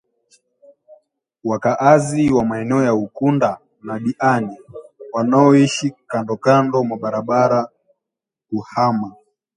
wakaazi 1.43 2.31
wa 2.31 2.45
maeneo 2.45 2.83
ya 2.83 2.93
Ukunda 2.93 3.57
na 3.83 3.99
Diani 3.99 4.57
wanaoishi 5.13 5.93
kando 6.07 6.37
kando 6.37 6.83
mwa 6.83 6.97
barabara 6.97 7.67
kuhama 8.49 9.15